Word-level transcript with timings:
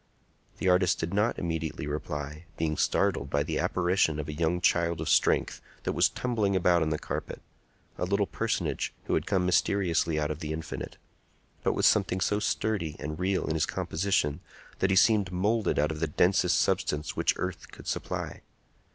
The 0.57 0.67
artist 0.67 0.97
did 0.97 1.13
not 1.13 1.37
immediately 1.37 1.85
reply, 1.85 2.45
being 2.57 2.75
startled 2.75 3.29
by 3.29 3.43
the 3.43 3.59
apparition 3.59 4.19
of 4.19 4.27
a 4.27 4.33
young 4.33 4.59
child 4.59 4.99
of 4.99 5.07
strength 5.07 5.61
that 5.83 5.93
was 5.93 6.09
tumbling 6.09 6.55
about 6.55 6.81
on 6.81 6.89
the 6.89 6.97
carpet,—a 6.97 8.05
little 8.05 8.25
personage 8.25 8.95
who 9.03 9.13
had 9.13 9.27
come 9.27 9.45
mysteriously 9.45 10.19
out 10.19 10.31
of 10.31 10.39
the 10.39 10.53
infinite, 10.53 10.97
but 11.61 11.73
with 11.73 11.85
something 11.85 12.19
so 12.19 12.39
sturdy 12.39 12.95
and 12.99 13.19
real 13.19 13.45
in 13.45 13.53
his 13.53 13.67
composition 13.67 14.39
that 14.79 14.89
he 14.89 14.95
seemed 14.95 15.31
moulded 15.31 15.77
out 15.77 15.91
of 15.91 15.99
the 15.99 16.07
densest 16.07 16.59
substance 16.59 17.15
which 17.15 17.35
earth 17.37 17.69
could 17.71 17.85
supply. 17.85 18.41